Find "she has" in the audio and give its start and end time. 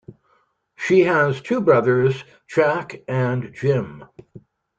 0.77-1.41